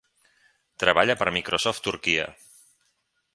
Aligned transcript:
Treballa 0.83 1.17
per 1.19 1.27
a 1.31 1.33
Microsoft 1.35 1.85
Turquia. 1.89 2.27